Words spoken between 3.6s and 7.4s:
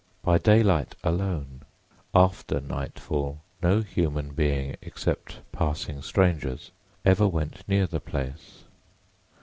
no human being except passing strangers ever